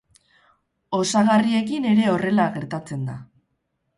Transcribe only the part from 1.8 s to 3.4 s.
ere horrela gertatzen da.